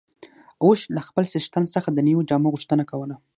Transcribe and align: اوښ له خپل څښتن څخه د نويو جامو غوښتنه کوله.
اوښ 0.63 0.79
له 0.95 1.01
خپل 1.07 1.23
څښتن 1.31 1.63
څخه 1.75 1.89
د 1.91 1.99
نويو 2.07 2.27
جامو 2.29 2.51
غوښتنه 2.53 2.83
کوله. 2.91 3.15